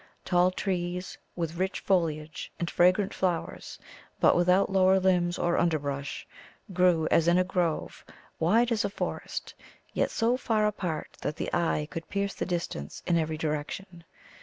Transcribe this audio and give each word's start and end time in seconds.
Tall 0.25 0.49
trees 0.49 1.15
with 1.35 1.57
rich 1.57 1.79
foliage 1.81 2.51
and 2.57 2.71
fragrant 2.71 3.13
flowers, 3.13 3.77
but 4.19 4.35
without 4.35 4.71
lower 4.71 4.99
limbs 4.99 5.37
or 5.37 5.59
underbrush, 5.59 6.25
grew 6.73 7.07
as 7.11 7.27
in 7.27 7.37
a 7.37 7.43
grove, 7.43 8.03
wide 8.39 8.71
as 8.71 8.83
a 8.83 8.89
forest, 8.89 9.53
yet 9.93 10.09
so 10.09 10.37
far 10.37 10.65
apart 10.65 11.17
that 11.21 11.35
the 11.35 11.53
eye 11.53 11.87
coidd 11.91 12.09
pierce 12.09 12.33
the 12.33 12.47
distance 12.47 13.03
in 13.05 13.15
every 13.15 13.37
direction. 13.37 14.03